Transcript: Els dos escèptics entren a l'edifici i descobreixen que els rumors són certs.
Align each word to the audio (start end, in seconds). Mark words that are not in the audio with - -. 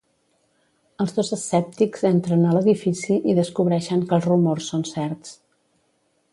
Els 1.03 1.11
dos 1.17 1.29
escèptics 1.37 2.07
entren 2.09 2.41
a 2.45 2.55
l'edifici 2.57 3.19
i 3.33 3.37
descobreixen 3.43 4.03
que 4.09 4.19
els 4.21 4.29
rumors 4.33 4.71
són 4.75 4.85
certs. 4.97 5.41